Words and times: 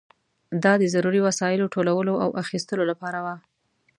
دا 0.63 0.73
د 0.81 0.83
ضروري 0.93 1.19
وسایلو 1.27 1.71
ټولولو 1.73 2.13
او 2.23 2.29
اخیستلو 2.43 2.83
لپاره 2.91 3.19
وه. 3.25 3.35